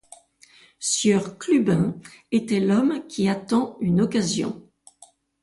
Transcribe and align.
Sieur 0.79 1.37
Clubin 1.37 1.95
était 2.31 2.59
l’homme 2.59 3.05
qui 3.07 3.29
attend 3.29 3.77
une 3.81 4.01
occasion. 4.01 4.67